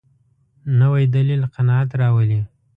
نوی 0.79 1.03
دلیل 1.15 1.41
قناعت 1.55 1.89
راولي 2.01 2.41